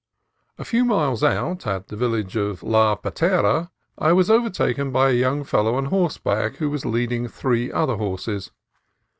A 0.57 0.65
few 0.65 0.83
miles 0.83 1.23
out, 1.23 1.67
at 1.67 1.89
the 1.89 1.95
village 1.95 2.35
of 2.35 2.63
La 2.63 2.95
Patera, 2.95 3.69
I 3.99 4.13
was 4.13 4.31
overtaken 4.31 4.89
by 4.89 5.11
a 5.11 5.13
young 5.13 5.43
fellow 5.43 5.75
on 5.75 5.85
horseback 5.93 6.55
who 6.55 6.71
was 6.71 6.87
leading 6.87 7.27
three 7.27 7.71
other 7.71 7.97
horses. 7.97 8.49